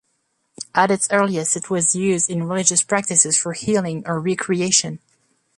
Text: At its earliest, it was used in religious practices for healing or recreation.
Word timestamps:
At 0.73 0.89
its 0.89 1.07
earliest, 1.11 1.55
it 1.55 1.69
was 1.69 1.93
used 1.93 2.27
in 2.27 2.45
religious 2.49 2.81
practices 2.81 3.37
for 3.37 3.53
healing 3.53 4.01
or 4.07 4.19
recreation. 4.19 4.97